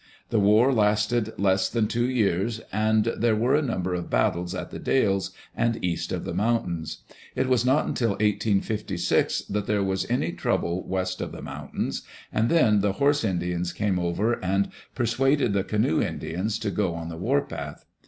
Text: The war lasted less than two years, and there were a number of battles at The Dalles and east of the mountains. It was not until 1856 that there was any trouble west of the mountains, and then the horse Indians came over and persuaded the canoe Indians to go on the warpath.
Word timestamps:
The 0.31 0.39
war 0.39 0.73
lasted 0.73 1.31
less 1.37 1.69
than 1.69 1.87
two 1.87 2.09
years, 2.09 2.59
and 2.71 3.03
there 3.15 3.35
were 3.35 3.53
a 3.53 3.61
number 3.61 3.93
of 3.93 4.09
battles 4.09 4.55
at 4.55 4.71
The 4.71 4.79
Dalles 4.79 5.29
and 5.55 5.77
east 5.85 6.11
of 6.11 6.25
the 6.25 6.33
mountains. 6.33 7.03
It 7.35 7.47
was 7.47 7.63
not 7.63 7.85
until 7.85 8.09
1856 8.13 9.41
that 9.43 9.67
there 9.67 9.83
was 9.83 10.09
any 10.09 10.31
trouble 10.31 10.83
west 10.87 11.21
of 11.21 11.31
the 11.31 11.43
mountains, 11.43 12.01
and 12.33 12.49
then 12.49 12.81
the 12.81 12.93
horse 12.93 13.23
Indians 13.23 13.71
came 13.73 13.99
over 13.99 14.43
and 14.43 14.69
persuaded 14.95 15.53
the 15.53 15.63
canoe 15.63 16.01
Indians 16.01 16.57
to 16.57 16.71
go 16.71 16.95
on 16.95 17.09
the 17.09 17.17
warpath. 17.17 17.85